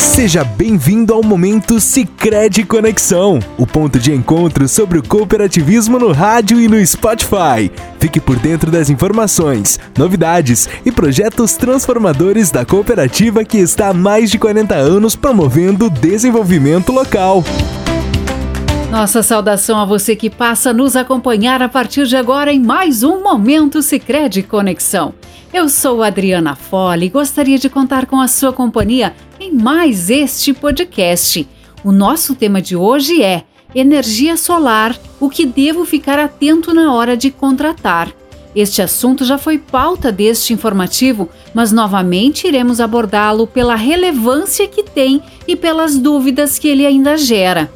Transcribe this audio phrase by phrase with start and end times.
[0.00, 6.58] Seja bem-vindo ao momento Sicredi Conexão, o ponto de encontro sobre o cooperativismo no rádio
[6.58, 7.70] e no Spotify.
[8.00, 14.30] Fique por dentro das informações, novidades e projetos transformadores da cooperativa que está há mais
[14.30, 17.44] de 40 anos promovendo o desenvolvimento local.
[18.90, 23.04] Nossa saudação a você que passa a nos acompanhar a partir de agora em mais
[23.04, 25.14] um Momento Sicredi Conexão.
[25.54, 30.52] Eu sou Adriana Fole e gostaria de contar com a sua companhia em mais este
[30.52, 31.48] podcast.
[31.84, 37.16] O nosso tema de hoje é energia solar, o que devo ficar atento na hora
[37.16, 38.12] de contratar.
[38.56, 45.22] Este assunto já foi pauta deste informativo, mas novamente iremos abordá-lo pela relevância que tem
[45.46, 47.70] e pelas dúvidas que ele ainda gera.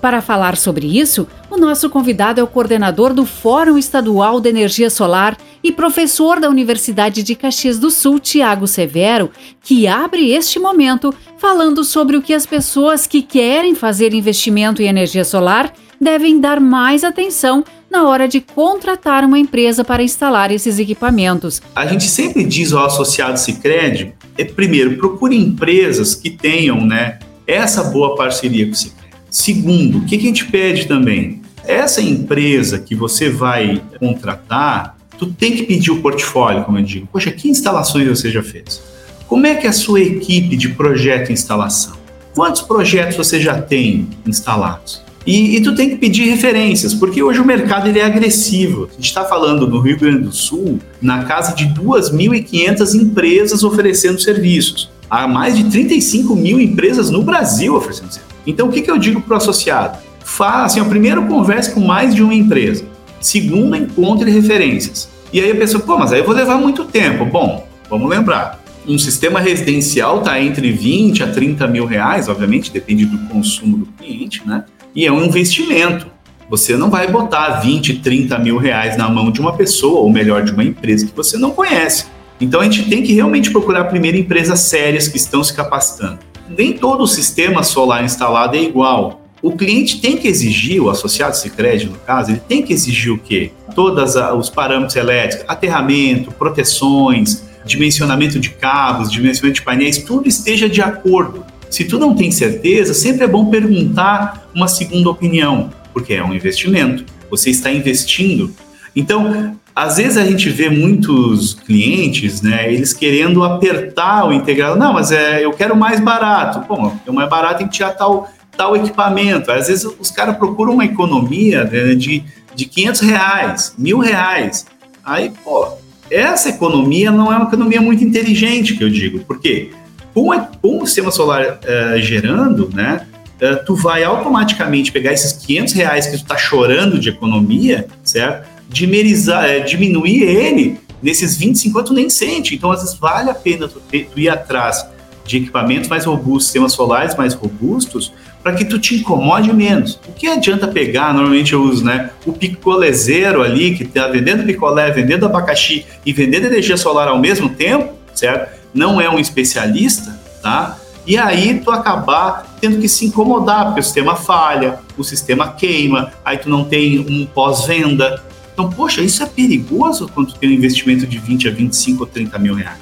[0.00, 4.88] Para falar sobre isso, o nosso convidado é o coordenador do Fórum Estadual de Energia
[4.88, 9.30] Solar e professor da Universidade de Caxias do Sul, Tiago Severo,
[9.62, 14.86] que abre este momento falando sobre o que as pessoas que querem fazer investimento em
[14.86, 20.78] energia solar devem dar mais atenção na hora de contratar uma empresa para instalar esses
[20.78, 21.60] equipamentos.
[21.74, 27.84] A gente sempre diz ao associado Sicredi, é primeiro, procure empresas que tenham, né, essa
[27.84, 29.09] boa parceria com o Sicredi.
[29.30, 31.40] Segundo, o que, que a gente pede também?
[31.64, 37.08] Essa empresa que você vai contratar, tu tem que pedir o portfólio, como eu digo.
[37.12, 38.82] Poxa, que instalações você já fez?
[39.28, 41.94] Como é que é a sua equipe de projeto e instalação?
[42.34, 45.02] Quantos projetos você já tem instalados?
[45.26, 48.88] E, e, tu tem que pedir referências, porque hoje o mercado ele é agressivo.
[48.90, 54.18] A gente está falando no Rio Grande do Sul, na casa de 2.500 empresas oferecendo
[54.18, 54.90] serviços.
[55.10, 58.29] Há mais de 35 mil empresas no Brasil oferecendo serviços.
[58.46, 59.98] Então, o que, que eu digo para o associado?
[60.24, 62.84] Faça, assim, primeiro converse com mais de uma empresa.
[63.20, 65.08] Segundo, encontre referências.
[65.32, 67.24] E aí a pessoa, pô, mas aí eu vou levar muito tempo.
[67.24, 68.60] Bom, vamos lembrar.
[68.86, 73.86] Um sistema residencial está entre 20 a 30 mil reais, obviamente, depende do consumo do
[73.86, 74.64] cliente, né?
[74.94, 76.06] E é um investimento.
[76.48, 80.42] Você não vai botar 20, 30 mil reais na mão de uma pessoa, ou melhor,
[80.42, 82.06] de uma empresa que você não conhece.
[82.40, 86.72] Então a gente tem que realmente procurar primeiro empresas sérias que estão se capacitando nem
[86.72, 89.22] todo o sistema solar instalado é igual.
[89.42, 93.18] O cliente tem que exigir, o associado Sicredi no caso, ele tem que exigir o
[93.18, 93.52] quê?
[93.74, 100.82] Todos os parâmetros elétricos, aterramento, proteções, dimensionamento de cabos, dimensionamento de painéis, tudo esteja de
[100.82, 101.44] acordo.
[101.70, 106.34] Se tu não tem certeza, sempre é bom perguntar uma segunda opinião, porque é um
[106.34, 107.04] investimento.
[107.30, 108.52] Você está investindo.
[108.94, 114.78] Então, às vezes a gente vê muitos clientes, né, eles querendo apertar o integrado.
[114.78, 116.66] Não, mas é, eu quero mais barato.
[116.68, 119.50] Bom, o mais barato tem que tirar tal, tal equipamento.
[119.50, 122.24] Às vezes os caras procuram uma economia né, de,
[122.54, 124.66] de 500 reais, mil reais.
[125.04, 125.66] Aí, pô,
[126.10, 129.20] essa economia não é uma economia muito inteligente, que eu digo.
[129.20, 129.70] Por quê?
[130.12, 130.28] Com,
[130.60, 133.06] com o sistema solar uh, gerando, né,
[133.40, 138.59] uh, tu vai automaticamente pegar esses 500 reais que tu está chorando de economia, certo?
[138.70, 142.54] Dimerizar, é, diminuir ele nesses 25 tu nem sente.
[142.54, 144.86] Então, às vezes, vale a pena tu, tu ir atrás
[145.24, 150.00] de equipamentos mais robustos, sistemas solares mais robustos, para que tu te incomode menos.
[150.08, 154.90] O que adianta pegar, normalmente eu uso, né, o picolezeiro ali, que está vendendo picolé,
[154.90, 158.58] vendendo abacaxi e vendendo energia solar ao mesmo tempo, certo?
[158.72, 160.78] Não é um especialista, tá?
[161.06, 166.12] E aí tu acabar tendo que se incomodar, porque o sistema falha, o sistema queima,
[166.24, 168.22] aí tu não tem um pós-venda,
[168.60, 172.38] então, poxa, isso é perigoso quando tem um investimento de 20 a 25 ou 30
[172.38, 172.78] mil reais.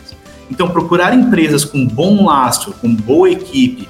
[0.50, 3.88] Então, procurar empresas com bom lastro, com boa equipe,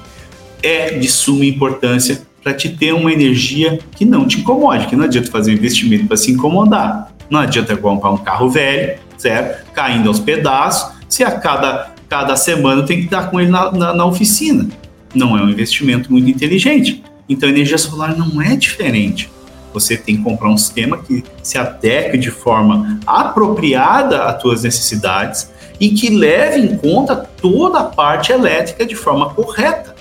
[0.61, 5.05] é de suma importância para te ter uma energia que não te incomode, que não
[5.05, 7.11] adianta fazer um investimento para se incomodar.
[7.27, 9.71] Não adianta comprar um carro velho, certo?
[9.73, 13.93] Caindo aos pedaços, se a cada, cada semana tem que estar com ele na, na,
[13.95, 14.67] na oficina.
[15.15, 17.03] Não é um investimento muito inteligente.
[17.27, 19.27] Então, a energia solar não é diferente.
[19.73, 25.51] Você tem que comprar um sistema que se adeque de forma apropriada às tuas necessidades
[25.79, 29.95] e que leve em conta toda a parte elétrica de forma correta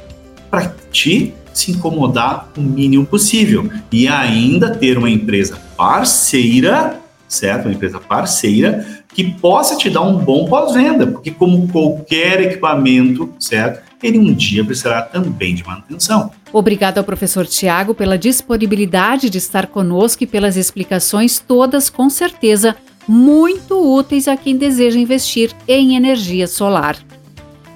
[0.50, 7.66] para te se incomodar o mínimo possível e ainda ter uma empresa parceira, certo?
[7.66, 13.87] Uma empresa parceira que possa te dar um bom pós-venda, porque como qualquer equipamento, certo?
[14.02, 16.30] Ele um dia precisará também de manutenção.
[16.52, 22.76] Obrigado ao professor Tiago pela disponibilidade de estar conosco e pelas explicações todas com certeza
[23.06, 26.96] muito úteis a quem deseja investir em energia solar.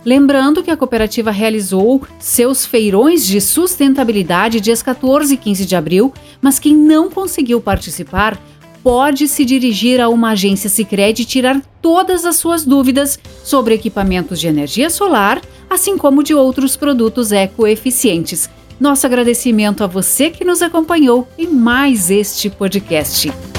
[0.05, 6.13] Lembrando que a cooperativa realizou seus feirões de sustentabilidade dias 14 e 15 de abril,
[6.41, 8.39] mas quem não conseguiu participar
[8.83, 14.41] pode se dirigir a uma agência Sicredi e tirar todas as suas dúvidas sobre equipamentos
[14.41, 15.41] de energia solar,
[15.73, 18.49] assim como de outros produtos ecoeficientes.
[18.79, 23.51] Nosso agradecimento a você que nos acompanhou em mais este podcast.